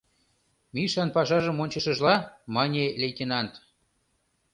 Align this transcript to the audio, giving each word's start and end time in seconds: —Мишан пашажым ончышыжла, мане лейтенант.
—Мишан 0.75 1.09
пашажым 1.15 1.57
ончышыжла, 1.63 2.15
мане 2.55 2.83
лейтенант. 3.01 3.53